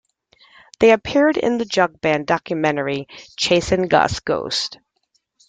They 0.79 0.89
appeared 0.93 1.37
in 1.37 1.59
the 1.59 1.65
jug 1.65 2.01
band 2.01 2.25
documentary 2.25 3.05
"Chasin' 3.37 3.87
Gus' 3.87 4.19
Ghost". 4.21 4.79